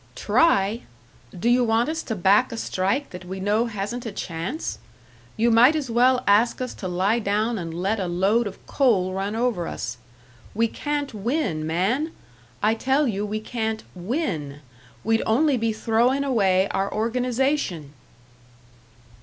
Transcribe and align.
"Try? 0.15 0.81
Do 1.37 1.47
you 1.47 1.63
want 1.63 1.87
us 1.87 2.01
to 2.01 2.15
back 2.15 2.51
a 2.51 2.57
strike 2.57 3.11
that 3.11 3.23
we 3.23 3.39
know 3.39 3.67
hasn't 3.67 4.03
a 4.03 4.11
chance? 4.11 4.79
You 5.37 5.51
might 5.51 5.75
as 5.75 5.91
well 5.91 6.23
ask 6.25 6.59
us 6.59 6.73
to 6.73 6.87
lie 6.87 7.19
down 7.19 7.59
and 7.59 7.71
let 7.71 7.99
a 7.99 8.07
load 8.07 8.47
of 8.47 8.65
coal 8.65 9.13
run 9.13 9.35
over 9.35 9.67
us. 9.67 9.97
We 10.55 10.67
can't 10.67 11.13
win, 11.13 11.67
man! 11.67 12.13
I 12.63 12.73
tell 12.73 13.07
you 13.07 13.27
we 13.27 13.41
can't 13.41 13.83
win! 13.93 14.61
We'd 15.03 15.21
only 15.27 15.55
be 15.55 15.71
throwing 15.71 16.23
away 16.23 16.67
our 16.69 16.91
organisation!" 16.91 17.93